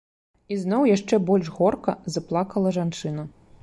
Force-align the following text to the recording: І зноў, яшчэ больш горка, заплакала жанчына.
І 0.55 0.57
зноў, 0.61 0.85
яшчэ 0.95 1.21
больш 1.29 1.53
горка, 1.59 1.99
заплакала 2.19 2.77
жанчына. 2.81 3.33